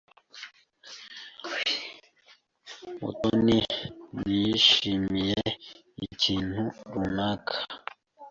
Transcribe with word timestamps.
Mutoni 3.01 3.57
ntiyishimiye 4.17 5.41
ikintu 6.07 6.63
runaka? 6.91 7.55